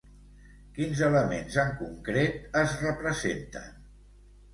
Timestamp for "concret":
1.81-2.57